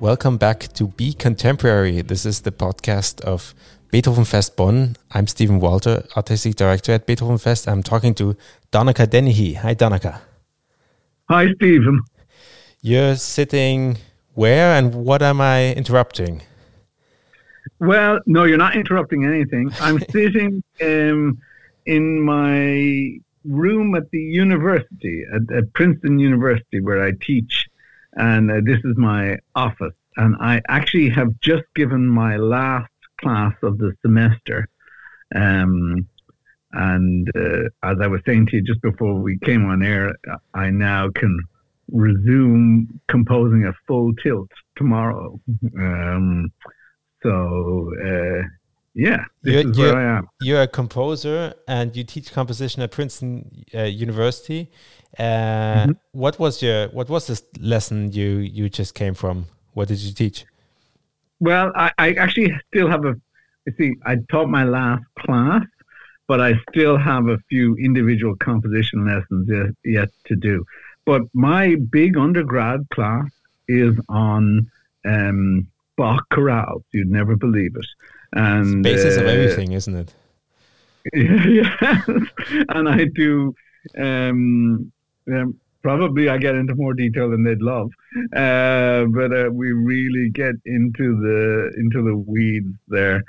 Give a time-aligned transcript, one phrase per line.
[0.00, 2.02] Welcome back to Be Contemporary.
[2.02, 3.52] This is the podcast of
[3.90, 4.94] Beethoven Fest Bonn.
[5.10, 7.66] I'm Steven Walter, Artistic Director at Beethoven Fest.
[7.66, 8.36] I'm talking to
[8.70, 9.54] Donnacha Dennehy.
[9.54, 10.20] Hi, Donnacha.
[11.28, 12.00] Hi, Steven.
[12.80, 13.98] You're sitting
[14.34, 16.42] where and what am I interrupting?
[17.80, 19.72] Well, no, you're not interrupting anything.
[19.80, 21.40] I'm sitting um,
[21.86, 27.67] in my room at the university, at, at Princeton University, where I teach
[28.18, 29.94] and uh, this is my office.
[30.16, 34.68] And I actually have just given my last class of the semester.
[35.34, 36.08] Um,
[36.72, 40.12] and uh, as I was saying to you just before we came on air,
[40.52, 41.38] I now can
[41.90, 45.40] resume composing a full tilt tomorrow.
[45.78, 46.52] Um,
[47.22, 48.27] so, uh,
[48.98, 50.28] yeah, this you're, is where I am.
[50.40, 54.72] You're a composer and you teach composition at Princeton uh, University.
[55.16, 55.92] Uh, mm-hmm.
[56.10, 59.46] What was your what was this lesson you you just came from?
[59.74, 60.46] What did you teach?
[61.38, 63.14] Well, I, I actually still have a.
[63.66, 65.64] You see, I taught my last class,
[66.26, 70.64] but I still have a few individual composition lessons yet, yet to do.
[71.04, 73.30] But my big undergrad class
[73.68, 74.68] is on
[75.04, 76.82] um, Bach chorales.
[76.92, 77.86] You'd never believe it.
[78.32, 80.14] And it's basis uh, of everything, isn't it?
[81.14, 82.02] yeah,
[82.68, 83.54] and I do
[83.96, 84.92] um,
[85.32, 87.90] um, probably I get into more detail than they'd love,
[88.34, 93.22] uh, but uh, we really get into the into the weeds there.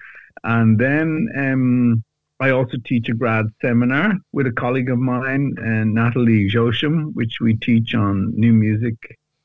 [0.43, 2.03] And then um,
[2.39, 7.39] I also teach a grad seminar with a colleague of mine, uh, Natalie Josham, which
[7.41, 8.95] we teach on new music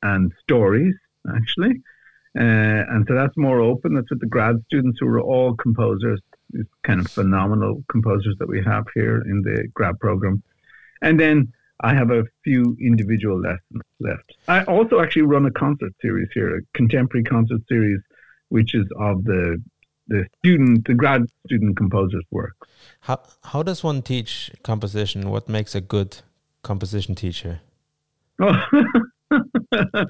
[0.03, 0.95] and stories,
[1.35, 1.83] actually.
[2.37, 3.95] Uh, and so that's more open.
[3.95, 8.49] That's with the grad students who are all composers, these kind of phenomenal composers that
[8.49, 10.43] we have here in the grad program.
[11.01, 14.35] And then I have a few individual lessons left.
[14.49, 18.01] I also actually run a concert series here, a contemporary concert series,
[18.49, 19.63] which is of the
[20.07, 22.55] the student, the grad student composers' work.
[23.01, 25.31] How how does one teach composition?
[25.31, 26.19] What makes a good
[26.63, 27.61] composition teacher?
[29.31, 29.37] Oh,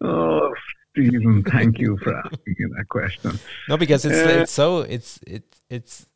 [0.00, 0.52] oh
[0.96, 3.38] Steven, thank you for asking that question.
[3.68, 6.06] No, because it's uh, it's so it's it it's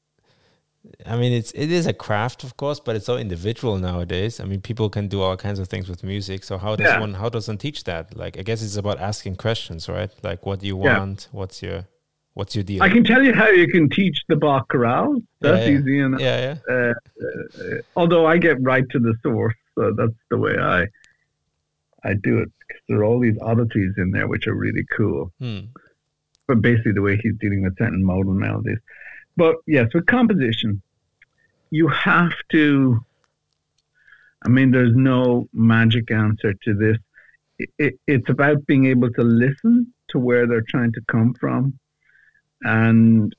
[1.06, 4.40] I mean, it's it is a craft, of course, but it's so individual nowadays.
[4.40, 6.42] I mean, people can do all kinds of things with music.
[6.44, 7.00] So how does yeah.
[7.00, 8.16] one how does one teach that?
[8.16, 10.10] Like, I guess it's about asking questions, right?
[10.22, 11.28] Like, what do you want?
[11.30, 11.38] Yeah.
[11.38, 11.86] What's your
[12.32, 12.82] what's your deal?
[12.82, 15.20] I can tell you how you can teach the Bach chorale.
[15.40, 16.20] That's yeah, easy enough.
[16.20, 16.74] Yeah, yeah.
[16.74, 20.86] Uh, uh, although I get right to the source, so that's the way I
[22.04, 22.50] I do it.
[22.88, 25.32] There are all these oddities in there which are really cool.
[25.38, 25.60] Hmm.
[26.46, 28.78] But basically, the way he's dealing with certain modal melodies.
[29.36, 30.82] But yes, with composition,
[31.70, 33.04] you have to.
[34.44, 36.96] I mean, there's no magic answer to this.
[37.58, 41.78] It, it, it's about being able to listen to where they're trying to come from,
[42.62, 43.34] and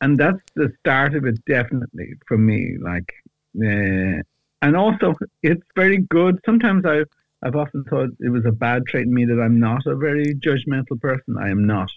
[0.00, 2.76] and that's the start of it, definitely for me.
[2.78, 3.10] Like,
[3.58, 4.20] uh,
[4.60, 6.40] and also it's very good.
[6.44, 7.08] Sometimes I've
[7.44, 10.34] I've often thought it was a bad trait in me that I'm not a very
[10.34, 11.36] judgmental person.
[11.38, 11.90] I am not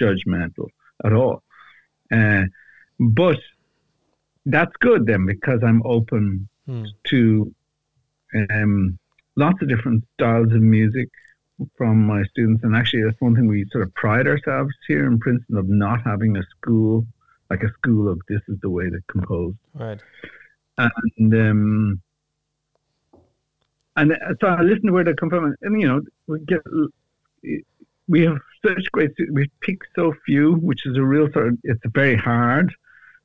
[0.00, 0.68] judgmental
[1.04, 1.42] at all.
[2.12, 2.44] Uh,
[3.00, 3.38] but
[4.46, 6.84] that's good then because I'm open hmm.
[7.08, 7.54] to
[8.50, 8.98] um,
[9.36, 11.08] lots of different styles of music
[11.76, 12.62] from my students.
[12.62, 16.02] And actually, that's one thing we sort of pride ourselves here in Princeton of not
[16.04, 17.06] having a school,
[17.50, 19.54] like a school of this is the way to compose.
[19.74, 20.00] Right.
[20.78, 22.02] And, um,
[23.96, 26.60] and uh, so I listen to where they come from, and, you know, we get
[28.08, 31.80] we have such great we pick so few, which is a real sort of it's
[31.92, 32.72] very hard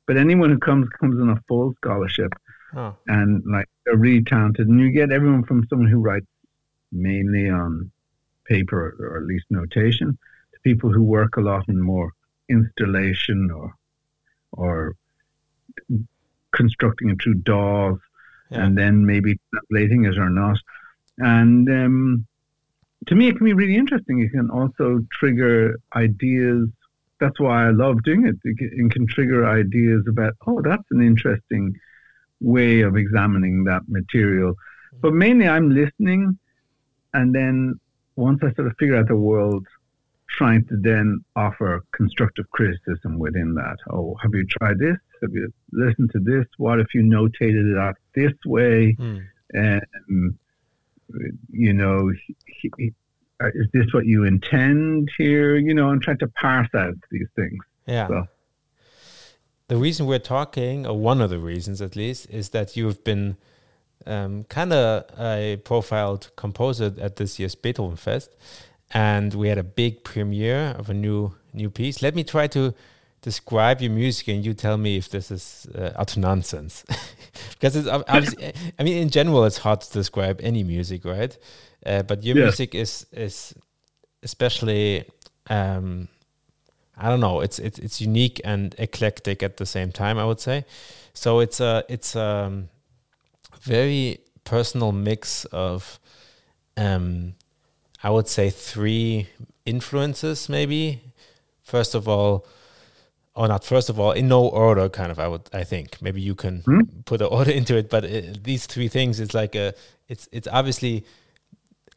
[0.08, 2.32] but anyone who comes comes on a full scholarship,
[2.74, 2.96] oh.
[3.06, 4.66] and like they're really talented.
[4.66, 6.26] And you get everyone from someone who writes
[6.90, 7.92] mainly on
[8.46, 10.16] paper or at least notation
[10.54, 12.14] to people who work a lot in more
[12.48, 13.74] installation or
[14.52, 14.96] or
[16.52, 18.00] constructing it through DAWs
[18.50, 18.64] yeah.
[18.64, 20.58] and then maybe translating it or not.
[21.18, 22.26] And um,
[23.06, 24.20] to me, it can be really interesting.
[24.20, 26.68] It can also trigger ideas
[27.20, 28.36] that's why I love doing it.
[28.44, 31.74] It can trigger ideas about, oh, that's an interesting
[32.40, 34.54] way of examining that material.
[35.00, 36.38] But mainly I'm listening,
[37.14, 37.80] and then
[38.16, 39.66] once I sort of figure out the world,
[40.30, 43.78] trying to then offer constructive criticism within that.
[43.90, 44.96] Oh, have you tried this?
[45.22, 46.46] Have you listened to this?
[46.56, 48.96] What if you notated it out this way?
[48.98, 49.26] Mm.
[49.56, 50.38] Um,
[51.50, 52.12] you know,
[52.46, 52.92] he,
[53.40, 55.56] uh, is this what you intend here?
[55.56, 57.62] You know, I'm trying to parse out these things.
[57.86, 58.08] Yeah.
[58.08, 58.26] So.
[59.68, 63.36] The reason we're talking, or one of the reasons at least, is that you've been
[64.06, 68.30] um, kind of a profiled composer at this year's Beethoven Fest.
[68.92, 72.02] and we had a big premiere of a new new piece.
[72.02, 72.74] Let me try to
[73.30, 76.84] describe your music, and you tell me if this is uh, utter nonsense.
[77.52, 77.88] because it's
[78.78, 81.36] I mean, in general, it's hard to describe any music, right?
[81.84, 83.54] Uh, but your music is is
[84.22, 85.04] especially.
[85.50, 86.08] Um,
[87.00, 87.40] I don't know.
[87.46, 90.18] It's it's it's unique and eclectic at the same time.
[90.18, 90.64] I would say.
[91.12, 92.68] So it's a it's a um,
[93.60, 96.00] very personal mix of,
[96.76, 97.34] um,
[98.02, 99.28] I would say three
[99.66, 101.02] influences maybe.
[101.62, 102.46] First of all,
[103.38, 105.20] or not first of all, in no order, kind of.
[105.20, 106.80] I would I think maybe you can hmm?
[107.04, 109.20] put an order into it, but it, uh, these three things.
[109.20, 109.74] It's like a
[110.08, 111.04] it's it's obviously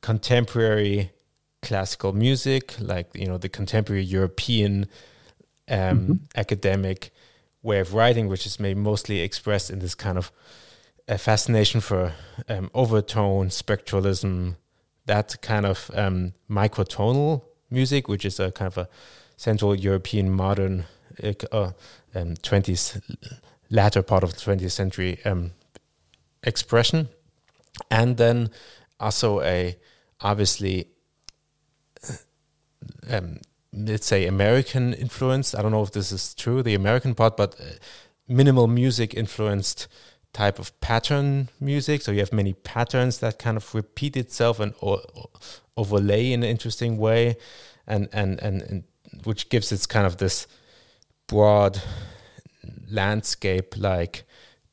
[0.01, 1.11] contemporary
[1.63, 4.85] classical music, like you know the contemporary European
[5.67, 6.13] um, mm-hmm.
[6.35, 7.11] academic
[7.63, 10.31] way of writing, which is maybe mostly expressed in this kind of
[11.07, 12.13] a fascination for
[12.49, 14.57] um, overtone, spectralism,
[15.07, 17.41] that kind of um, microtonal
[17.71, 18.87] music, which is a kind of a
[19.37, 20.85] Central European modern
[21.51, 21.71] uh,
[22.15, 23.01] um, 20th
[23.69, 25.51] latter part of the 20th century um,
[26.43, 27.09] expression,
[27.89, 28.49] and then
[28.99, 29.77] also a
[30.21, 30.87] obviously
[33.09, 33.39] um,
[33.73, 35.55] let's say American influence.
[35.55, 37.63] I don't know if this is true, the American part, but uh,
[38.27, 39.87] minimal music influenced
[40.33, 42.01] type of pattern music.
[42.01, 45.29] So you have many patterns that kind of repeat itself and o-
[45.77, 47.37] overlay in an interesting way,
[47.87, 48.83] and, and and and
[49.23, 50.47] which gives it kind of this
[51.31, 51.81] broad
[52.89, 54.25] landscape like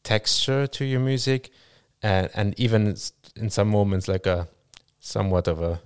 [0.02, 1.50] texture to your music,
[2.02, 2.96] and and even
[3.36, 4.48] in some moments like a
[4.98, 5.80] somewhat of a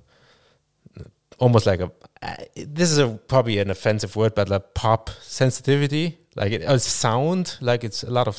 [1.39, 1.93] almost like a
[2.23, 7.59] uh, this is a probably an offensive word, but like pop sensitivity, like it, sound,
[7.61, 8.39] like it's a lot of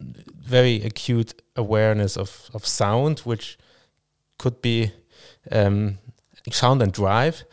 [0.00, 3.58] very acute awareness of of sound, which
[4.38, 4.90] could be
[5.52, 5.98] um,
[6.50, 7.44] sound and drive,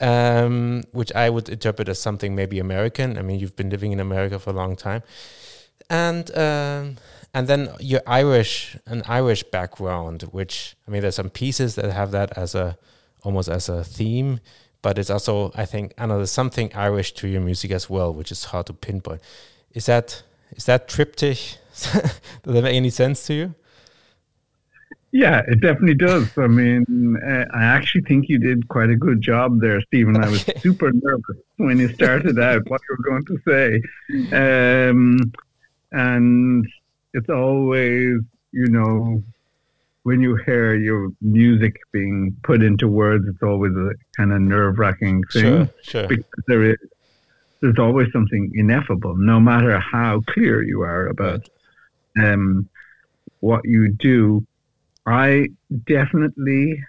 [0.00, 3.18] um, which I would interpret as something maybe American.
[3.18, 5.02] I mean, you've been living in America for a long time,
[5.88, 6.96] and um,
[7.32, 12.10] and then your Irish an Irish background, which I mean, there's some pieces that have
[12.12, 12.76] that as a
[13.22, 14.40] almost as a theme,
[14.82, 18.12] but it's also I think I know there's something Irish to your music as well,
[18.12, 19.20] which is hard to pinpoint.
[19.72, 21.58] Is that is that triptych?
[21.74, 22.12] Does
[22.44, 23.54] that make any sense to you?
[25.14, 26.36] Yeah, it definitely does.
[26.36, 30.16] I mean, I actually think you did quite a good job there, Steven.
[30.16, 33.80] I was super nervous when you started out what you were going to say.
[34.36, 35.32] Um,
[35.92, 36.66] and
[37.12, 39.22] it's always, you know,
[40.02, 44.80] when you hear your music being put into words, it's always a kind of nerve
[44.80, 45.42] wracking thing.
[45.42, 46.08] Sure, sure.
[46.08, 46.76] Because there is,
[47.60, 51.48] there's always something ineffable, no matter how clear you are about
[52.20, 52.68] um,
[53.38, 54.44] what you do.
[55.06, 55.48] I
[55.86, 56.80] definitely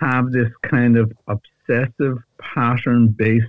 [0.00, 3.46] have this kind of obsessive pattern based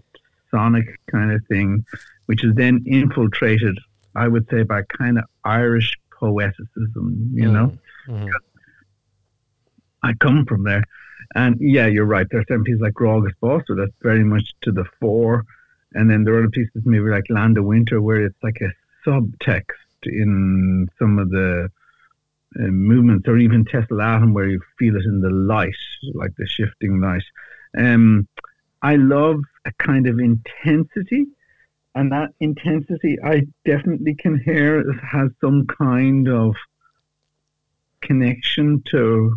[0.51, 1.85] sonic kind of thing,
[2.27, 3.77] which is then infiltrated,
[4.15, 7.51] I would say, by kind of Irish poeticism, you mm.
[7.51, 7.77] know?
[8.07, 8.27] Mm-hmm.
[10.03, 10.83] I come from there.
[11.35, 12.27] And yeah, you're right.
[12.29, 15.43] There's some pieces like Grá agus Bás that's very much to the fore.
[15.93, 18.71] And then there are other pieces maybe like Land of Winter where it's like a
[19.05, 19.63] subtext
[20.05, 21.69] in some of the
[22.59, 25.73] uh, movements or even Tessellatum where you feel it in the light,
[26.13, 27.23] like the shifting light.
[27.77, 28.27] Um,
[28.81, 31.27] I love a kind of intensity
[31.97, 36.55] and that intensity I definitely can hear has some kind of
[38.01, 39.35] connection to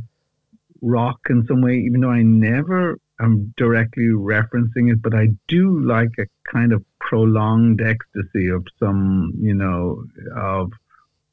[0.82, 5.80] rock in some way, even though I never am directly referencing it, but I do
[5.80, 10.04] like a kind of prolonged ecstasy of some, you know,
[10.36, 10.70] of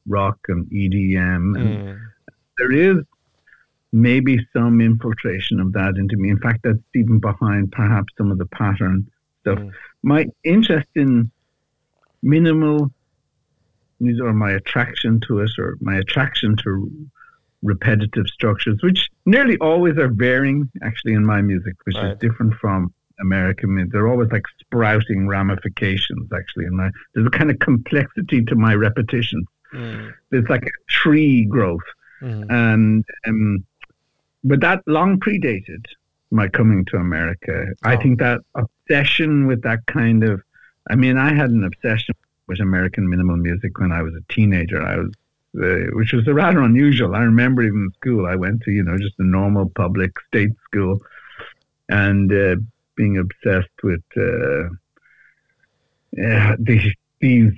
[0.08, 1.60] rock and EDM.
[1.60, 2.00] And mm.
[2.58, 2.98] there is
[3.92, 6.30] maybe some infiltration of that into me.
[6.30, 9.10] In fact, that's even behind perhaps some of the pattern
[9.42, 9.60] stuff.
[9.60, 9.72] Mm.
[10.04, 11.32] My interest in
[12.22, 12.92] minimal
[14.22, 16.92] or my attraction to it or my attraction to
[17.64, 22.12] repetitive structures, which nearly always are varying actually in my music, which right.
[22.12, 23.74] is different from American.
[23.74, 23.92] Music.
[23.92, 28.74] They're always like sprouting ramifications actually in my there's a kind of complexity to my
[28.76, 29.46] repetition.
[29.78, 30.14] Mm.
[30.30, 31.88] There's like a tree growth.
[32.22, 32.46] Mm.
[32.50, 33.66] And um,
[34.44, 35.86] but that long predated
[36.32, 37.68] my coming to America.
[37.70, 37.90] Oh.
[37.90, 40.42] I think that obsession with that kind of
[40.90, 42.16] I mean, I had an obsession
[42.48, 44.82] with American minimal music when I was a teenager.
[44.82, 45.12] I was
[45.62, 47.16] uh, which was rather unusual.
[47.16, 50.54] I remember even in school, I went to, you know, just a normal public state
[50.66, 51.02] school
[51.90, 52.58] and uh,
[52.96, 54.70] being obsessed with uh,
[56.60, 57.54] these, these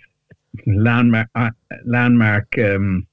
[0.65, 1.49] landmark, uh,
[1.85, 3.07] landmark um,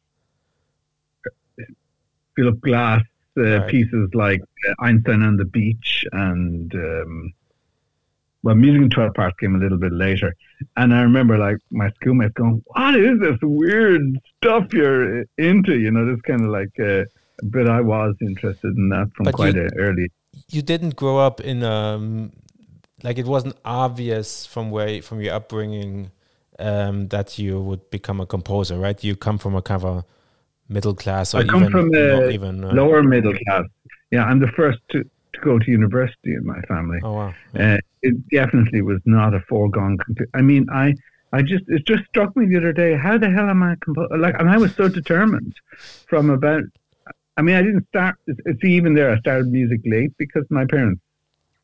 [2.34, 3.02] Philip Glass
[3.36, 3.68] uh, right.
[3.68, 7.32] pieces like uh, Einstein on the Beach and um,
[8.46, 10.32] well, Music in 12 Parts came a little bit later.
[10.76, 15.76] And I remember like my schoolmates going, what is this weird stuff you're into?
[15.76, 17.06] You know, this kind of like, uh,
[17.42, 20.12] but I was interested in that from but quite you, early.
[20.48, 22.32] You didn't grow up in, um,
[23.02, 26.12] like it wasn't obvious from where, from your upbringing
[26.58, 29.02] um, that you would become a composer, right?
[29.02, 30.04] You come from a kind of a
[30.68, 33.64] middle class or I come even, from a even, uh, lower middle class.
[34.10, 36.98] Yeah, I'm the first to, to go to university in my family.
[37.02, 37.34] Oh wow!
[37.54, 37.74] Yeah.
[37.74, 39.98] Uh, it definitely was not a foregone.
[40.34, 40.94] I mean, I,
[41.32, 42.96] I just it just struck me the other day.
[42.96, 44.36] How the hell am I compo- like?
[44.38, 45.54] And I was so determined
[46.08, 46.62] from about.
[47.38, 48.16] I mean, I didn't start.
[48.26, 49.10] It's even there.
[49.10, 51.02] I started music late because my parents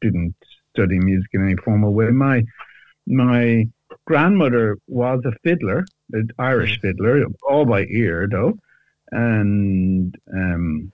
[0.02, 0.34] didn't
[0.74, 2.10] study music in any formal way.
[2.10, 2.44] My
[3.06, 3.66] my
[4.04, 8.58] grandmother was a fiddler, an Irish fiddler, all by ear though,
[9.10, 10.92] and um,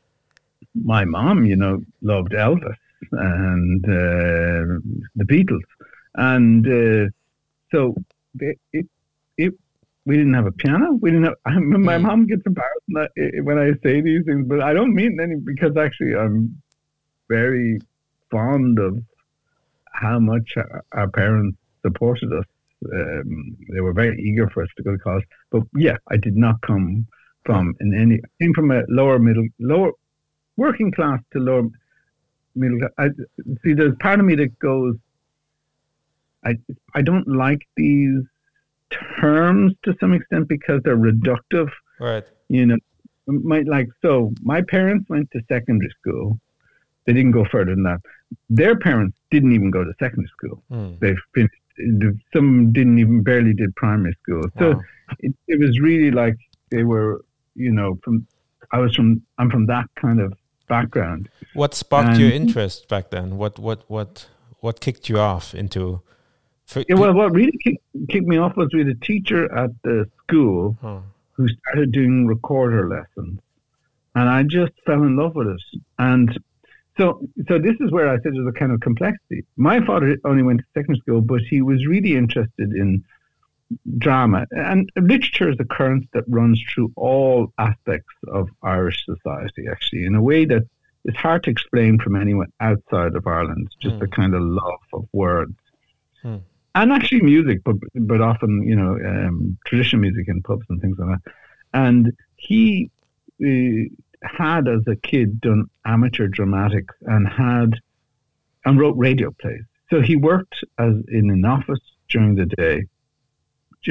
[0.75, 2.77] my mom, you know, loved Elvis
[3.13, 4.81] and uh,
[5.17, 5.63] the Beatles,
[6.15, 7.11] and uh,
[7.71, 7.95] so
[8.41, 8.87] it, it,
[9.37, 9.55] it
[10.05, 10.93] we didn't have a piano.
[11.01, 11.35] We didn't have.
[11.45, 12.03] I, my hmm.
[12.03, 13.13] mom gets embarrassed
[13.43, 16.61] when I say these things, but I don't mean any because actually I'm
[17.29, 17.79] very
[18.31, 18.99] fond of
[19.93, 20.55] how much
[20.93, 22.45] our parents supported us.
[22.93, 25.25] Um, they were very eager for us to go to college.
[25.51, 27.07] But yeah, I did not come
[27.45, 29.93] from in any came from a lower middle lower
[30.57, 31.69] working class to lower
[32.55, 32.79] middle.
[32.99, 33.09] I
[33.65, 33.73] see.
[33.73, 34.97] There's part of me that goes.
[36.45, 36.55] I
[36.95, 38.23] I don't like these
[39.21, 41.71] terms to some extent because they're reductive.
[41.99, 42.25] Right.
[42.49, 42.77] You know,
[43.27, 44.33] my like so.
[44.43, 46.39] My parents went to secondary school.
[47.07, 48.01] They didn't go further than that.
[48.51, 50.63] Their parents didn't even go to secondary school.
[50.71, 51.01] Mm.
[51.01, 51.55] They finished.
[52.33, 54.43] Some didn't even barely did primary school.
[54.59, 54.81] So wow.
[55.21, 56.37] it, it was really like
[56.71, 58.27] they were, you know, from
[58.73, 60.35] I was from I'm from that kind of
[60.69, 61.29] background.
[61.55, 63.37] What sparked and, your interest back then?
[63.37, 64.29] What what what
[64.61, 66.03] what kicked you off into?
[66.67, 70.05] For, yeah, well, what really kicked, kicked me off was with a teacher at the
[70.23, 70.99] school huh.
[71.33, 73.41] who started doing recorder lessons,
[74.15, 75.63] and I just fell in love with it.
[75.99, 76.39] And
[76.99, 79.45] so, so this is where I said there's a kind of complexity.
[79.57, 83.05] My father only went to secondary school, but he was really interested in
[83.99, 90.07] drama and literature is a current that runs through all aspects of Irish society actually
[90.07, 90.63] in a way that
[91.05, 94.03] is hard to explain from anyone outside of Ireland just mm.
[94.03, 95.55] a kind of love of words
[96.25, 96.41] mm.
[96.75, 100.97] and actually music but but often you know um, traditional music in pubs and things
[100.99, 101.33] like that
[101.75, 102.91] and he
[103.45, 103.85] uh,
[104.23, 107.75] had as a kid done amateur dramatics and had
[108.65, 112.85] and wrote radio plays so he worked as in an office during the day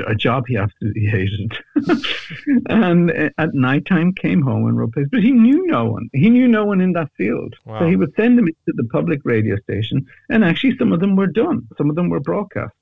[0.05, 1.57] a job he absolutely hated.
[2.69, 6.09] and at night time came home and wrote plays, but he knew no one.
[6.13, 7.55] He knew no one in that field.
[7.65, 7.79] Wow.
[7.79, 11.15] So he would send them to the public radio station, and actually some of them
[11.15, 11.67] were done.
[11.77, 12.73] Some of them were broadcast.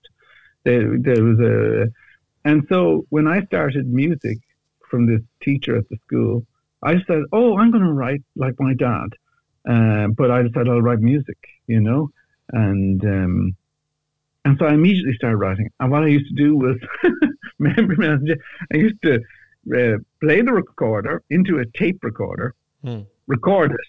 [0.64, 1.88] There, there was a,
[2.44, 4.40] and so when I started music
[4.90, 6.46] from this teacher at the school,
[6.86, 9.10] I said, "Oh, I'm going to write like my dad,"
[9.70, 11.38] uh, but I decided I'll write music,
[11.68, 12.10] you know,
[12.52, 13.04] and.
[13.04, 13.56] Um,
[14.46, 15.72] and so I immediately started writing.
[15.80, 16.78] And what I used to do was,
[18.74, 23.02] I used to uh, play the recorder into a tape recorder, hmm.
[23.26, 23.80] record it,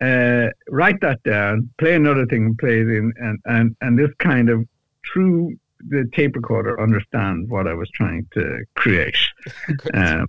[0.00, 4.48] uh, write that down, play another thing, play it in, and, and, and this kind
[4.48, 4.66] of
[5.12, 5.56] through
[5.88, 9.16] the tape recorder understand what I was trying to create.
[9.94, 10.28] um,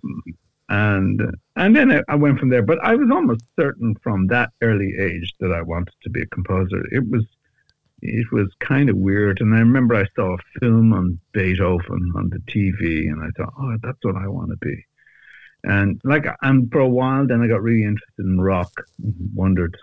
[0.70, 1.22] and
[1.62, 2.64] and then I, went from there.
[2.64, 6.26] But I was almost certain from that early age that I wanted to be a
[6.26, 6.84] composer.
[6.92, 7.24] It was
[8.02, 9.42] it was kind of weird.
[9.42, 13.54] And I remember I saw a film on Beethoven on the TV, and I thought,
[13.60, 14.86] oh, that's what I want to be.
[15.64, 18.72] And like, and for a while, then I got really interested in rock,
[19.36, 19.78] wondered,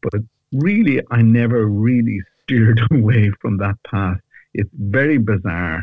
[0.00, 0.20] but
[0.52, 4.18] really, I never really steered away from that path.
[4.54, 5.82] It's very bizarre,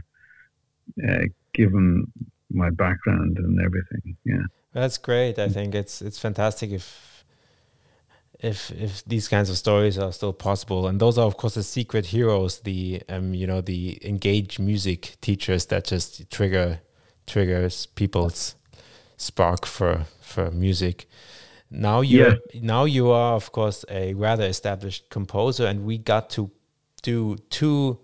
[1.06, 2.10] uh, given
[2.50, 4.16] my background and everything.
[4.24, 4.44] Yeah,
[4.78, 5.40] that's great.
[5.40, 7.26] I think it's it's fantastic if
[8.40, 11.64] if if these kinds of stories are still possible and those are of course the
[11.64, 16.80] secret heroes the um you know the engaged music teachers that just trigger
[17.26, 18.56] triggers people's
[19.18, 21.08] spark for for music
[21.72, 22.34] now you yeah.
[22.62, 26.52] now you are of course a rather established composer and we got to
[27.02, 27.98] do two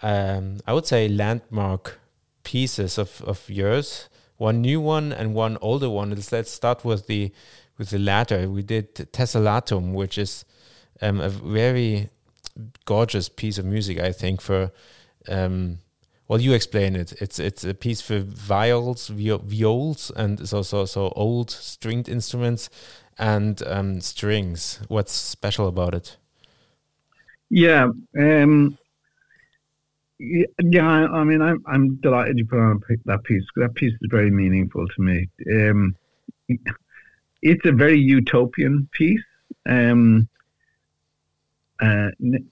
[0.00, 2.00] um i would say landmark
[2.42, 7.32] pieces of of yours one new one and one older one let's start with the
[7.76, 8.48] with the latter.
[8.50, 10.44] We did Tessellatum, which is
[11.00, 12.08] um, a very
[12.84, 14.72] gorgeous piece of music, I think, for
[15.28, 15.78] um,
[16.26, 17.12] well, you explain it.
[17.20, 22.68] It's it's a piece for viols, viols, and so so so old stringed instruments
[23.18, 24.80] and um, strings.
[24.88, 26.16] What's special about it?
[27.50, 28.76] Yeah, um,
[30.18, 30.86] yeah.
[30.86, 33.44] I mean, I'm I'm delighted you put on that piece.
[33.56, 35.28] That piece is very meaningful to me.
[35.52, 35.96] Um,
[37.42, 39.22] it's a very utopian piece.
[39.68, 40.28] Um,
[41.80, 42.08] uh,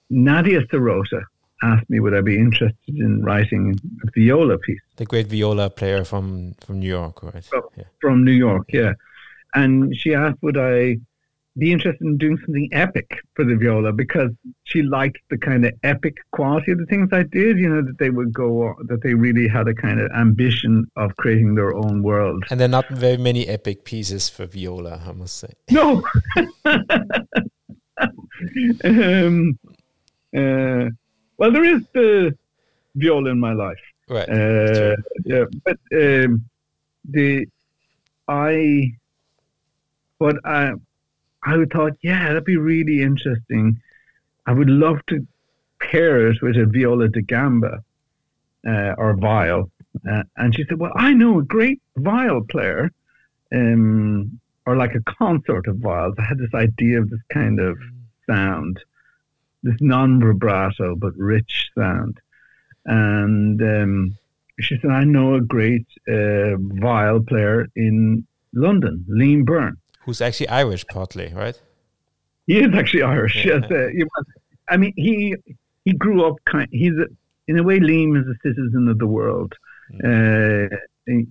[0.09, 1.23] Nadia Sirota
[1.63, 4.79] asked me would I be interested in writing a viola piece.
[4.95, 7.43] The great viola player from from New York, right?
[7.43, 7.83] From, yeah.
[7.99, 8.93] from New York, yeah.
[9.55, 10.97] And she asked would I
[11.57, 14.31] be interested in doing something epic for the viola because
[14.63, 17.57] she liked the kind of epic quality of the things I did.
[17.57, 21.15] You know that they would go that they really had a kind of ambition of
[21.17, 22.43] creating their own world.
[22.49, 25.53] And there are not very many epic pieces for viola, I must say.
[25.71, 26.03] No.
[28.83, 29.57] um,
[30.35, 30.89] uh,
[31.37, 32.37] well, there is the
[32.95, 34.29] viola in my life, right?
[34.29, 34.95] Uh,
[35.25, 36.45] yeah, but um,
[37.09, 37.47] the
[38.27, 38.91] I,
[40.19, 40.73] but I,
[41.53, 43.81] I thought, yeah, that'd be really interesting.
[44.45, 45.25] I would love to
[45.79, 47.83] pair it with a viola da gamba
[48.67, 49.71] uh, or viol.
[50.09, 52.91] Uh, and she said, well, I know a great viol player,
[53.53, 56.15] um, or like a consort of viols.
[56.19, 57.77] I had this idea of this kind of
[58.29, 58.79] sound
[59.63, 62.19] this non-vibrato but rich sound.
[62.85, 64.17] And um,
[64.59, 69.77] she said, "I know a great uh, viol player in London, Liam Byrne,
[70.07, 71.61] who's actually Irish, partly, right?
[72.47, 73.45] He is actually Irish.
[73.45, 73.59] Yeah.
[73.61, 74.23] Yes, uh,
[74.69, 75.35] I mean, he
[75.85, 76.67] he grew up kind.
[76.71, 76.93] He's
[77.47, 79.53] in a way, Liam is a citizen of the world.
[79.93, 80.71] Mm.
[80.71, 80.77] Uh,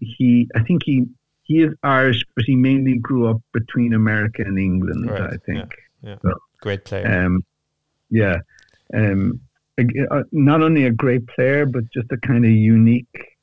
[0.01, 1.07] he, I think he
[1.43, 5.11] he is Irish, but he mainly grew up between America and England.
[5.11, 5.23] Right.
[5.23, 5.71] I think.
[6.03, 6.11] Yeah.
[6.11, 6.17] yeah.
[6.23, 7.25] So, Great player.
[7.27, 7.45] Um,
[8.11, 8.37] yeah.
[8.95, 9.41] Um,
[9.79, 13.37] uh, not only a great player, but just a kind of unique,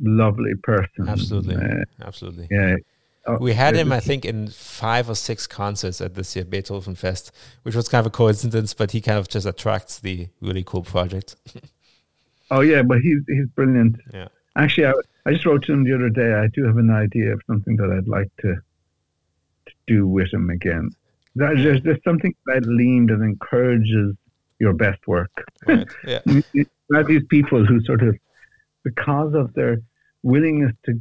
[0.00, 1.08] lovely person.
[1.08, 2.48] Absolutely, uh, absolutely.
[2.50, 2.76] Yeah.
[3.26, 6.94] Uh, we had him, I think, in five or six concerts at this year Beethoven
[6.94, 10.62] Fest, which was kind of a coincidence, but he kind of just attracts the really
[10.64, 11.36] cool project.
[12.50, 13.96] oh yeah, but he's he's brilliant.
[14.12, 14.28] Yeah.
[14.56, 14.92] Actually, I,
[15.26, 16.34] I just wrote to him the other day.
[16.34, 18.54] I do have an idea of something that I'd like to
[19.66, 20.90] to do with him again.
[21.34, 24.14] There's, there's something about Liam that encourages
[24.58, 25.30] your best work.
[25.66, 25.86] Right.
[26.06, 26.20] Yeah.
[26.52, 28.16] you have these people who sort of,
[28.84, 29.82] because of their
[30.22, 30.98] willingness to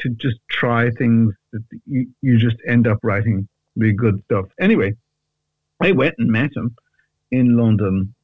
[0.00, 4.46] to just try things, that you, you just end up writing the good stuff.
[4.60, 4.94] Anyway,
[5.80, 6.74] I went and met him
[7.30, 8.14] in London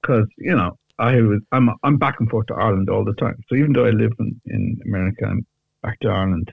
[0.00, 3.42] because you know I was I'm I'm back and forth to Ireland all the time.
[3.48, 5.46] So even though I live in, in America, I'm
[5.82, 6.52] back to Ireland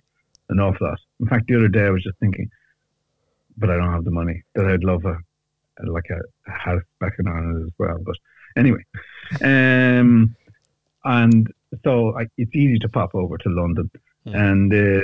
[0.49, 0.99] an awful lot.
[1.19, 2.49] In fact, the other day I was just thinking,
[3.57, 4.43] but I don't have the money.
[4.55, 5.17] That I'd love a
[5.85, 7.97] like a, a house back in Ireland as well.
[8.03, 8.15] But
[8.57, 8.83] anyway,
[9.41, 10.35] um,
[11.03, 11.47] and
[11.83, 13.89] so I, it's easy to pop over to London.
[14.25, 15.01] And uh,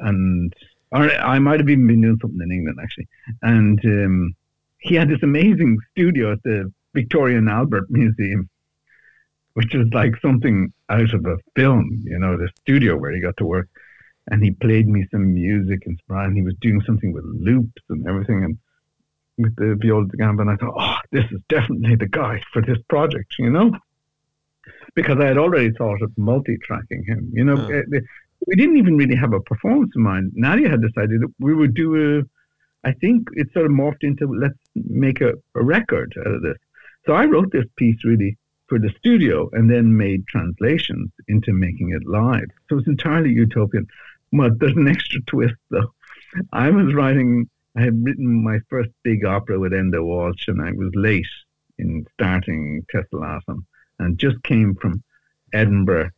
[0.00, 0.52] and
[0.90, 3.08] or I might have even been doing something in England actually.
[3.42, 4.34] And um,
[4.78, 8.48] he had this amazing studio at the Victoria and Albert Museum,
[9.54, 12.02] which was like something out of a film.
[12.04, 13.68] You know, the studio where he got to work
[14.30, 18.06] and he played me some music and and he was doing something with loops and
[18.06, 18.58] everything and
[19.38, 22.60] with the viola da gamba and I thought, oh, this is definitely the guy for
[22.60, 23.72] this project, you know,
[24.94, 27.30] because I had already thought of multi-tracking him.
[27.32, 28.00] You know, yeah.
[28.46, 30.32] We didn't even really have a performance in mind.
[30.34, 32.22] Nadia had decided that we would do a.
[32.88, 36.56] I think it sort of morphed into let's make a, a record out of this.
[37.06, 41.90] So I wrote this piece really for the studio and then made translations into making
[41.90, 42.46] it live.
[42.68, 43.86] So it's entirely utopian.
[44.32, 45.92] But there's an extra twist, though.
[46.52, 50.72] I was writing, I had written my first big opera with Enda Walsh, and I
[50.72, 51.26] was late
[51.78, 53.64] in starting Tessellatum
[53.98, 55.02] and just came from
[55.52, 56.10] Edinburgh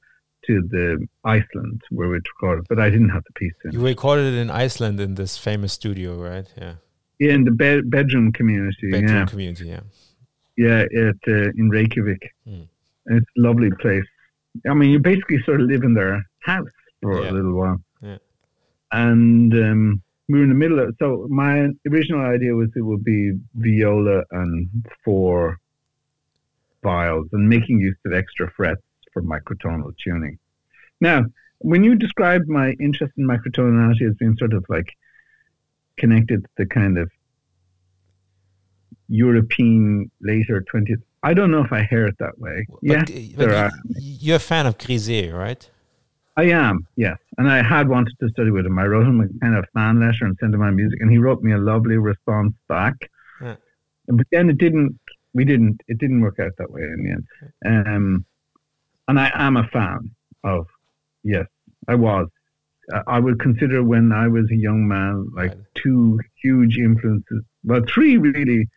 [0.51, 3.73] to the Iceland where we recorded, but I didn't have the piece in.
[3.73, 6.49] You recorded it in Iceland in this famous studio, right?
[6.57, 6.75] Yeah.
[7.19, 8.91] Yeah, in the be- bedroom community.
[8.91, 9.27] Bedroom yeah.
[9.27, 9.81] community, yeah.
[10.57, 12.23] Yeah, at, uh, in Reykjavik.
[12.49, 12.67] Mm.
[13.07, 14.05] It's a lovely place.
[14.69, 17.31] I mean, you basically sort of live in their house for yeah.
[17.31, 17.81] a little while.
[18.03, 18.19] Yeah.
[18.91, 23.05] And um, we were in the middle of so my original idea was it would
[23.05, 24.69] be viola and
[25.05, 25.59] four
[26.83, 28.83] viols and making use of extra frets
[29.13, 30.39] for microtonal tuning.
[31.01, 31.25] Now,
[31.59, 34.97] when you described my interest in microtonality as being sort of like
[35.99, 37.11] connected to the kind of
[39.09, 42.67] European later 20th, I don't know if I hear it that way.
[42.83, 45.69] But, yeah, but are, you're a fan of Grisey, right?
[46.37, 47.19] I am, yes.
[47.37, 48.79] And I had wanted to study with him.
[48.79, 51.19] I wrote him a kind of fan letter and sent him my music, and he
[51.19, 52.95] wrote me a lovely response back.
[53.43, 53.57] Yeah.
[54.07, 54.99] But then it didn't.
[55.35, 55.83] We didn't.
[55.89, 57.87] It didn't work out that way in the end.
[57.87, 58.25] Um,
[59.09, 60.67] and I am a fan of.
[61.23, 61.47] Yes,
[61.89, 62.29] I was.
[63.07, 65.61] I would consider when I was a young man like right.
[65.75, 67.45] two huge influences.
[67.65, 68.69] Well, three really.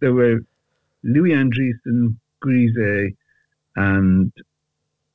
[0.00, 0.40] There were
[1.02, 3.16] Louis Andriessen, Grisey,
[3.76, 4.32] and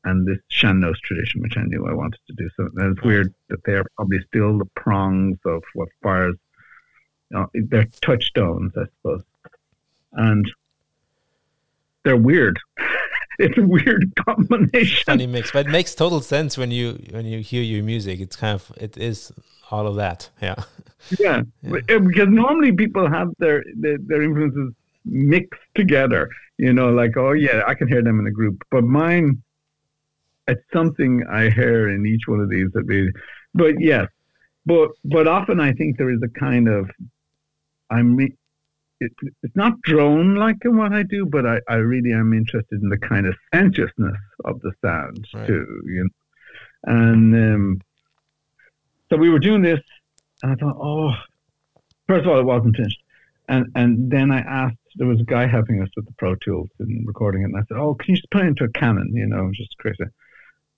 [0.06, 2.50] and this Sean-Nós tradition, which I knew I wanted to do.
[2.58, 6.36] So it's weird that they're probably still the prongs of what fires.
[7.32, 9.24] You know, they're touchstones, I suppose,
[10.12, 10.52] and
[12.04, 12.60] they're weird.
[13.40, 15.04] it's a weird combination.
[15.06, 18.20] Funny mix, but it makes total sense when you when you hear your music.
[18.20, 19.32] It's kind of it is
[19.72, 20.30] all of that.
[20.42, 20.56] Yeah.
[21.20, 21.80] Yeah, yeah.
[21.90, 24.74] Eh, because normally people have their, their their influences
[25.06, 26.30] mixed together.
[26.58, 29.42] You know, like oh yeah, I can hear them in a group, but mine.
[30.46, 33.14] It's something I hear in each one of these that we,
[33.54, 34.10] but yes,
[34.66, 36.90] but but often I think there is a kind of
[37.90, 38.18] I'm
[39.04, 42.82] it, it's not drone like in what I do, but I, I really am interested
[42.82, 45.48] in the kind of sensuousness of the sound right.
[45.48, 45.82] too.
[45.86, 46.10] You know,
[46.86, 47.82] and um,
[49.10, 49.82] so we were doing this,
[50.42, 51.12] and I thought, oh,
[52.08, 53.02] first of all, it wasn't finished,
[53.48, 54.78] and and then I asked.
[54.96, 57.62] There was a guy helping us with the Pro Tools and recording it, and I
[57.68, 60.04] said, "Oh, can you just put it into a Canon?" You know, just crazy.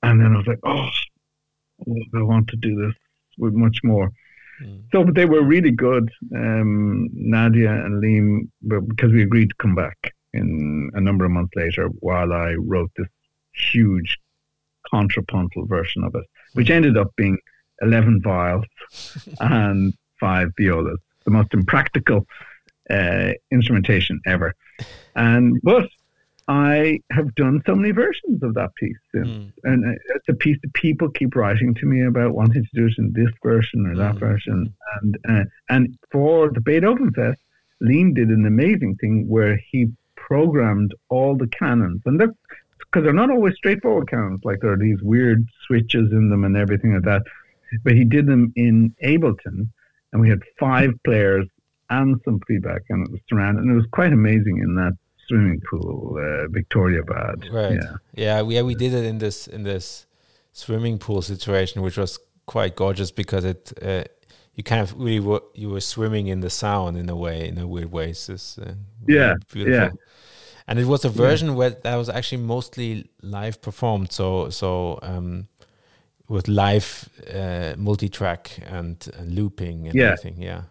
[0.03, 0.89] And then I was like, "Oh,
[2.15, 2.95] I want to do this
[3.37, 4.11] with much more."
[4.61, 4.83] Mm.
[4.91, 8.49] So, but they were really good, um, Nadia and Liam,
[8.87, 12.91] because we agreed to come back in a number of months later while I wrote
[12.97, 13.07] this
[13.71, 14.17] huge
[14.89, 16.75] contrapuntal version of it, which mm.
[16.75, 17.37] ended up being
[17.81, 18.65] 11 viols
[19.39, 22.25] and five violas, the most impractical
[22.89, 24.53] uh, instrumentation ever.
[25.15, 25.87] And but
[26.47, 29.51] I have done so many versions of that piece, mm.
[29.63, 32.93] and it's a piece that people keep writing to me about wanting to do it
[32.99, 34.19] in this version or that mm.
[34.19, 34.73] version.
[35.01, 37.39] And uh, and for the Beethoven Fest,
[37.81, 42.31] Liam did an amazing thing where he programmed all the canons, and they're
[42.79, 46.55] because they're not always straightforward canons, like there are these weird switches in them and
[46.55, 47.23] everything like that.
[47.83, 49.69] But he did them in Ableton,
[50.13, 51.47] and we had five players
[51.89, 54.93] and some feedback, and it was surrounded, and it was quite amazing in that
[55.27, 57.51] swimming pool, uh, Viktoriabad.
[57.51, 57.73] Right.
[57.73, 57.95] Yeah.
[58.13, 58.41] Yeah.
[58.41, 58.61] We, yeah.
[58.61, 60.05] We did it in this in this
[60.53, 64.03] swimming pool situation, which was quite gorgeous because it uh,
[64.55, 67.57] you kind of really were, you were swimming in the sound in a way, in
[67.57, 68.09] a weird way.
[68.09, 68.71] It's just, uh,
[69.07, 69.35] yeah.
[69.51, 69.73] Beautiful.
[69.73, 69.89] Yeah.
[70.67, 71.55] And it was a version yeah.
[71.55, 74.11] where that was actually mostly live performed.
[74.11, 75.47] So so um,
[76.27, 80.05] with live uh, multi-track and, and looping and yeah.
[80.13, 80.41] everything.
[80.41, 80.61] Yeah.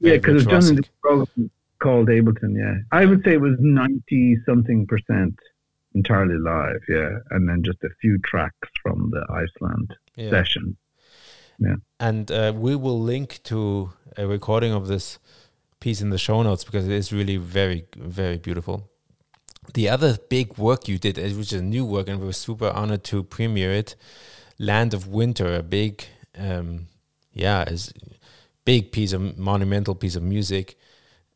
[0.00, 2.74] Yeah, because it's done in the program called Ableton, yeah.
[2.92, 5.38] I would say it was 90 something percent
[5.94, 7.18] entirely live, yeah.
[7.30, 10.30] And then just a few tracks from the Iceland yeah.
[10.30, 10.76] session.
[11.58, 11.76] Yeah.
[11.98, 15.18] And uh, we will link to a recording of this
[15.80, 18.88] piece in the show notes because it is really very, very beautiful.
[19.74, 22.70] The other big work you did, which is a new work, and we were super
[22.70, 23.96] honored to premiere it,
[24.58, 26.04] Land of Winter, a big,
[26.38, 26.86] um,
[27.32, 27.92] yeah, is
[28.64, 30.77] big piece of monumental piece of music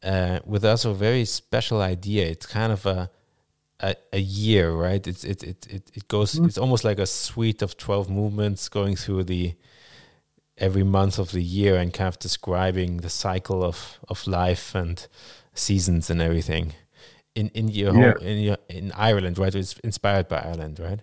[0.02, 2.26] uh, with also a very special idea.
[2.26, 3.10] It's kind of a
[3.80, 5.06] a, a year, right?
[5.06, 6.34] It's it it it, it goes.
[6.34, 6.46] Mm.
[6.46, 9.54] It's almost like a suite of twelve movements going through the
[10.58, 15.06] every month of the year and kind of describing the cycle of of life and
[15.54, 16.74] seasons and everything.
[17.34, 18.12] In in your yeah.
[18.12, 19.54] home, in your in Ireland, right?
[19.54, 21.00] It's inspired by Ireland, right?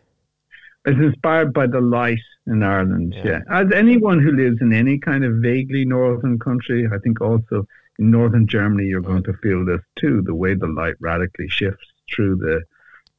[0.85, 3.13] It's inspired by the light in Ireland.
[3.15, 3.25] Yeah.
[3.25, 3.39] yeah.
[3.51, 7.67] As anyone who lives in any kind of vaguely northern country, I think also
[7.99, 10.23] in northern Germany, you're going to feel this too.
[10.25, 12.63] The way the light radically shifts through the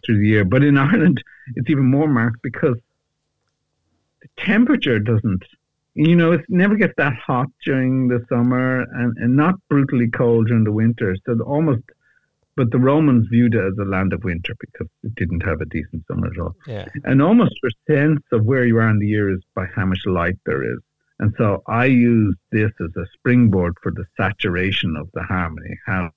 [0.05, 0.45] through the year.
[0.45, 1.23] But in Ireland,
[1.55, 2.77] it's even more marked because
[4.23, 5.45] the temperature doesn't.
[5.95, 10.47] You know, it never gets that hot during the summer and, and not brutally cold
[10.47, 11.17] during the winter.
[11.27, 11.83] So almost,
[12.57, 15.67] but the Romans viewed it as a land of winter because it didn't have a
[15.67, 16.55] decent summer at all.
[16.67, 16.87] Yeah.
[17.05, 19.99] And almost your sense of where you are in the year is by how much
[20.07, 20.79] light there is.
[21.21, 26.11] And so I use this as a springboard for the saturation of the harmony, how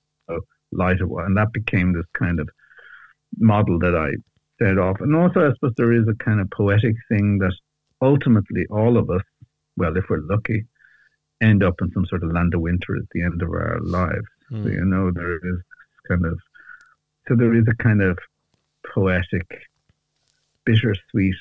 [0.72, 1.24] light it was.
[1.26, 2.48] And that became this kind of
[3.38, 4.10] model that I
[4.58, 4.96] set off.
[5.00, 7.52] And also, I suppose there is a kind of poetic thing that
[8.00, 9.20] ultimately all of us,
[9.76, 10.64] well, if we're lucky,
[11.42, 14.26] end up in some sort of land of winter at the end of our lives.
[14.50, 14.64] Mm.
[14.64, 15.60] So, you know, there is
[16.08, 16.38] kind of,
[17.28, 18.18] so there is a kind of
[18.94, 19.46] poetic,
[20.64, 21.34] bittersweet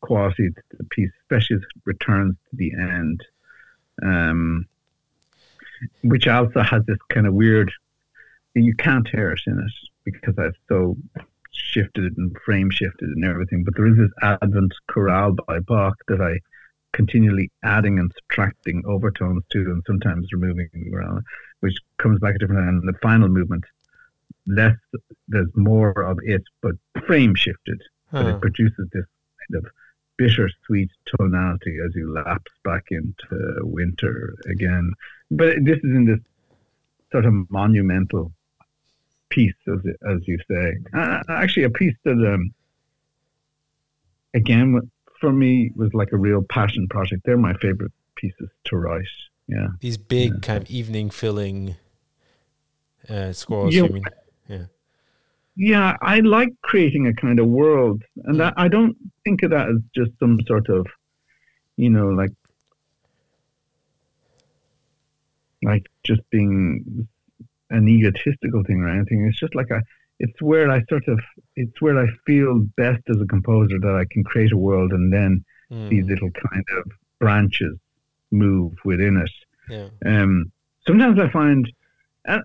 [0.00, 3.20] quality to the piece, especially as it returns to the end,
[4.02, 4.66] um,
[6.02, 7.72] which also has this kind of weird.
[8.54, 9.72] You can't hear it in it
[10.04, 10.96] because I've so
[11.52, 13.64] shifted and frame shifted and everything.
[13.64, 16.38] But there is this Advent chorale by Bach that I
[16.92, 21.22] continually adding and subtracting overtones to, and sometimes removing around,
[21.60, 22.68] which comes back a different.
[22.68, 23.64] And the final movement,
[24.46, 24.76] less
[25.28, 26.74] there's more of it, but
[27.06, 27.80] frame shifted
[28.10, 28.22] huh.
[28.22, 29.04] but it produces this
[29.50, 29.70] kind of
[30.18, 34.92] bittersweet tonality as you lapse back into winter again.
[35.30, 36.20] But this is in this
[37.10, 38.32] sort of monumental
[39.30, 40.76] piece, as as you say.
[40.92, 42.52] Uh, actually, a piece that, um,
[44.34, 47.22] again, for me was like a real passion project.
[47.24, 49.06] They're my favorite pieces to write.
[49.46, 50.40] Yeah, these big yeah.
[50.42, 51.76] kind of evening filling
[53.08, 53.74] uh, scrolls.
[53.74, 53.84] Yeah.
[53.84, 54.04] You mean?
[54.48, 54.64] Yeah.
[55.60, 58.38] Yeah, I like creating a kind of world, and mm.
[58.38, 60.86] that, I don't think of that as just some sort of,
[61.76, 62.30] you know, like
[65.64, 67.08] like just being
[67.70, 69.26] an egotistical thing or anything.
[69.26, 69.82] It's just like a,
[70.20, 71.18] it's where I sort of,
[71.56, 75.12] it's where I feel best as a composer that I can create a world and
[75.12, 75.88] then mm.
[75.90, 77.76] these little kind of branches
[78.30, 79.30] move within it.
[79.68, 79.88] Yeah.
[80.06, 80.52] Um,
[80.86, 81.70] sometimes I find,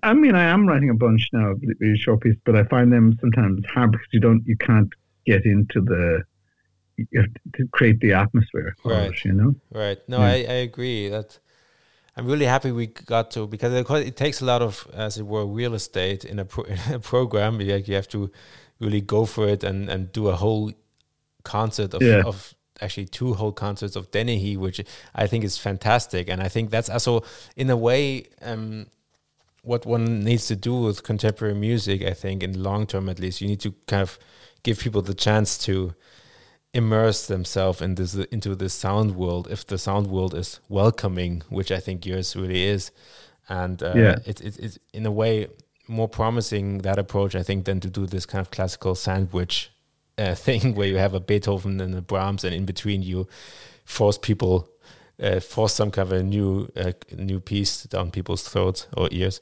[0.02, 3.18] I mean, I am writing a bunch now, really short pieces, but I find them
[3.20, 4.90] sometimes hard because you don't, you can't
[5.26, 6.24] get into the,
[6.96, 8.76] you have to create the atmosphere.
[8.86, 9.12] Right.
[9.12, 9.56] It, you know.
[9.72, 9.98] Right.
[10.08, 10.26] No, yeah.
[10.26, 11.38] I, I agree that
[12.16, 15.46] I'm really happy we got to because it takes a lot of, as it were,
[15.46, 17.60] real estate in a, pro, in a program.
[17.60, 18.32] Like you have to
[18.80, 20.72] really go for it and, and do a whole
[21.44, 22.22] concert of, yeah.
[22.26, 24.82] of actually two whole concerts of Dennehy, which
[25.14, 26.30] I think is fantastic.
[26.30, 27.24] And I think that's also,
[27.58, 28.88] in a way, um,
[29.64, 32.04] what one needs to do with contemporary music.
[32.04, 34.20] I think in the long term, at least, you need to kind of
[34.62, 35.96] give people the chance to
[36.74, 41.72] immerse themselves in this into the sound world if the sound world is welcoming which
[41.72, 42.90] i think yours really is
[43.48, 44.16] and uh, yeah.
[44.26, 45.48] it's it, it's in a way
[45.88, 49.72] more promising that approach i think than to do this kind of classical sandwich
[50.18, 53.28] uh, thing where you have a beethoven and a brahms and in between you
[53.86, 54.68] force people
[55.22, 59.42] uh, force some kind of a new uh, new piece down people's throats or ears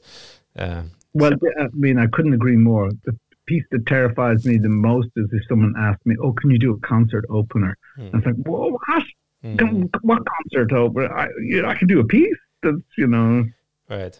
[0.56, 0.82] uh,
[1.14, 5.28] well i mean i couldn't agree more the piece that terrifies me the most is
[5.32, 8.14] if someone asks me, "Oh, can you do a concert opener?" Mm.
[8.14, 9.04] It's like, "Whoa, what?
[9.44, 9.90] Mm.
[10.02, 11.12] What concert opener?
[11.12, 13.44] I, you know, I can do a piece that's you know
[13.88, 14.18] right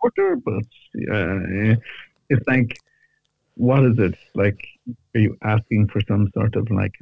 [0.00, 0.66] shorter, but
[1.12, 1.76] uh,
[2.30, 2.78] it's like,
[3.56, 4.58] what is it like?
[5.14, 6.94] Are you asking for some sort of like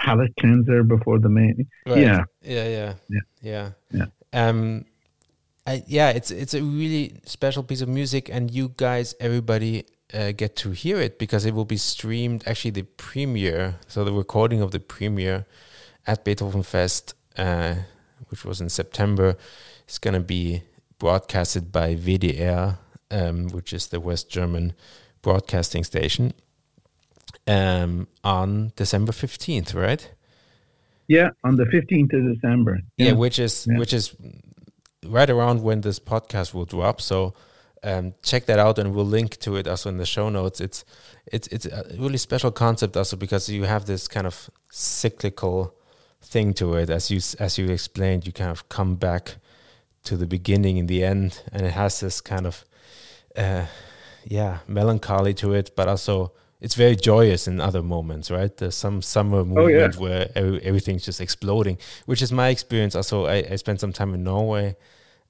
[0.00, 1.66] palate cleanser before the main?
[1.86, 1.98] Right.
[1.98, 2.24] Yeah.
[2.42, 4.06] yeah, yeah, yeah, yeah, yeah.
[4.32, 4.84] Um,
[5.66, 10.32] I, yeah, it's it's a really special piece of music, and you guys, everybody uh,
[10.32, 12.44] get to hear it because it will be streamed.
[12.46, 15.46] Actually, the premiere, so the recording of the premiere
[16.06, 17.74] at Beethoven Fest, uh,
[18.28, 19.36] which was in September,
[19.88, 20.62] is going to be
[20.98, 22.78] broadcasted by WDR,
[23.10, 24.72] um, which is the West German
[25.22, 26.32] broadcasting station,
[27.46, 30.10] um, on December fifteenth, right?
[31.08, 32.80] Yeah, on the fifteenth of December.
[32.96, 33.78] Yeah, yeah which is yeah.
[33.78, 34.14] which is
[35.04, 37.00] right around when this podcast will drop.
[37.00, 37.34] So
[37.82, 40.84] um, check that out and we'll link to it also in the show notes it's
[41.26, 45.74] it's it's a really special concept also because you have this kind of cyclical
[46.20, 49.36] thing to it as you as you explained you kind of come back
[50.04, 52.64] to the beginning in the end and it has this kind of
[53.36, 53.64] uh,
[54.24, 59.02] yeah melancholy to it but also it's very joyous in other moments right there's some
[59.02, 59.90] summer movement oh, yeah.
[60.00, 64.14] where every, everything's just exploding which is my experience also I, I spent some time
[64.14, 64.76] in norway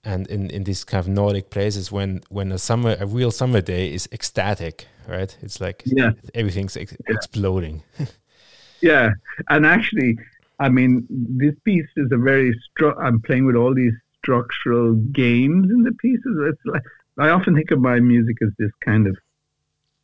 [0.05, 3.61] and in, in these kind of Nordic places when when a summer a real summer
[3.61, 5.37] day is ecstatic, right?
[5.43, 6.13] It's like yeah.
[6.35, 7.15] everything's ex yeah.
[7.17, 7.83] exploding.
[8.83, 9.11] yeah,
[9.49, 10.19] and actually,
[10.59, 15.71] I mean, this piece is a very stru- I'm playing with all these structural games
[15.71, 16.37] in the pieces.
[16.49, 16.83] It's like
[17.19, 19.17] I often think of my music as this kind of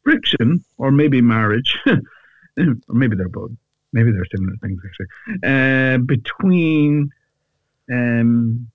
[0.07, 3.51] friction, or maybe marriage, or maybe they're both.
[3.93, 5.07] Maybe they're similar things actually.
[5.43, 7.11] Uh, between
[7.91, 8.69] um,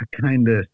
[0.00, 0.66] a kind of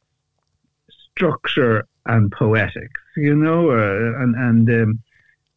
[1.14, 5.02] structure and poetics, you know, uh, and and um,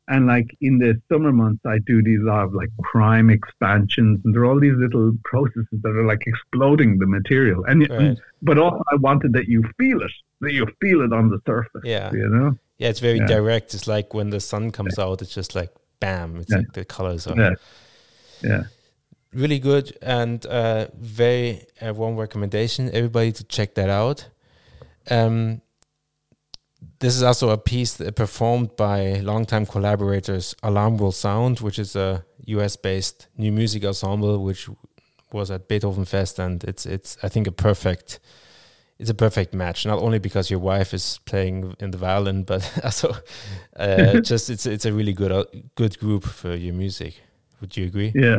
[0.08, 4.34] and like in the summer months, I do these lot of like crime expansions, and
[4.34, 7.66] there are all these little processes that are like exploding the material.
[7.66, 8.00] And, right.
[8.00, 11.40] and but also, I wanted that you feel it, that you feel it on the
[11.46, 11.82] surface.
[11.84, 12.56] Yeah, you know.
[12.78, 13.28] Yeah, it's very yeah.
[13.28, 13.74] direct.
[13.74, 16.38] It's like when the sun comes out, it's just like bam.
[16.38, 17.40] It's like the colors are.
[17.40, 17.54] Yeah.
[18.42, 18.64] Yeah
[19.36, 22.88] really good and uh, very uh, warm recommendation.
[22.88, 24.30] Everybody to check that out.
[25.12, 25.62] Um,
[27.00, 32.26] this is also a piece performed by longtime collaborators Alarm Will Sound, which is a
[32.46, 34.70] US-based new music ensemble, which
[35.32, 38.20] was at Beethoven Fest, and it's it's I think a perfect
[39.00, 39.86] it's a perfect match.
[39.86, 43.16] Not only because your wife is playing in the violin, but also
[43.76, 47.22] uh, just it's it's a really good uh, good group for your music.
[47.62, 48.14] Would you agree?
[48.14, 48.38] Yeah,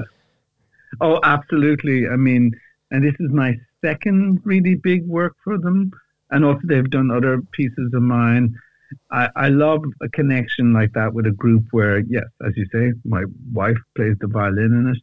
[1.00, 2.08] Oh, absolutely.
[2.08, 2.52] I mean,
[2.90, 5.90] and this is my second really big work for them.
[6.30, 8.54] And also, they've done other pieces of mine.
[9.10, 12.92] I, I love a connection like that with a group where, yes, as you say,
[13.04, 15.02] my wife plays the violin in it.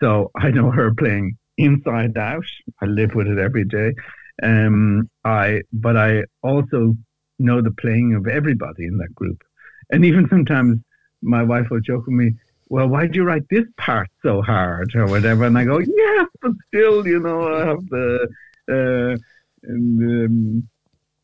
[0.00, 2.44] So I know her playing inside out.
[2.80, 3.94] I live with it every day.
[4.42, 6.96] Um, I, but I also
[7.38, 9.42] know the playing of everybody in that group.
[9.90, 10.78] And even sometimes
[11.22, 12.34] my wife will joke with me,
[12.68, 15.44] well, why did you write this part so hard or whatever?
[15.44, 18.28] And I go, yes, but still, you know, I have the,
[18.68, 19.16] uh,
[19.62, 20.68] and, um,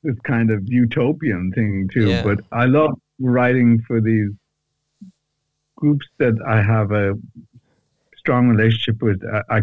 [0.02, 2.08] this kind of utopian thing too.
[2.08, 2.22] Yeah.
[2.22, 4.30] But I love writing for these
[5.76, 7.14] groups that I have a
[8.16, 9.22] strong relationship with.
[9.50, 9.60] I, I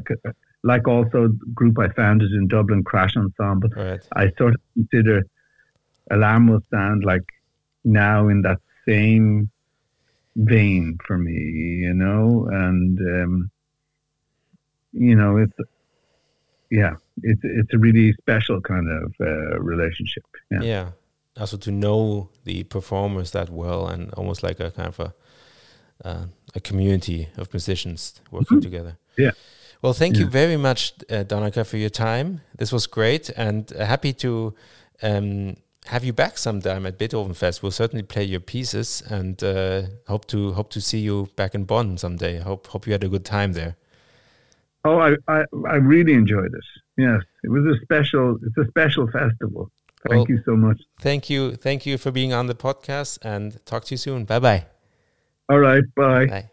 [0.63, 3.69] like also the group I founded in Dublin, Crash Ensemble.
[3.76, 4.00] Right.
[4.15, 5.24] I sort of consider
[6.12, 7.24] Alarm will sound like
[7.84, 9.50] now in that same
[10.36, 13.52] vein for me, you know, and um,
[14.93, 15.54] you know, it's
[16.69, 20.24] yeah, it's it's a really special kind of uh, relationship.
[20.50, 20.62] Yeah.
[20.62, 20.89] yeah.
[21.38, 25.13] Also to know the performers that well, and almost like a kind of a
[26.04, 28.71] uh, a community of musicians working mm -hmm.
[28.71, 28.97] together.
[29.17, 29.32] Yeah.
[29.81, 30.21] Well, thank yeah.
[30.21, 32.41] you very much, uh, Donnacha, for your time.
[32.57, 34.53] This was great, and uh, happy to
[35.01, 37.63] um, have you back sometime at Beethovenfest.
[37.63, 41.63] We'll certainly play your pieces, and uh, hope to hope to see you back in
[41.63, 42.39] Bonn someday.
[42.39, 43.75] Hope hope you had a good time there.
[44.85, 46.63] Oh, I, I, I really enjoyed it.
[46.97, 48.37] Yes, it was a special.
[48.45, 49.71] It's a special festival.
[50.07, 50.81] Thank well, you so much.
[50.99, 54.25] Thank you, thank you for being on the podcast, and talk to you soon.
[54.25, 54.65] Bye bye.
[55.49, 56.27] All right, bye.
[56.27, 56.49] Bye.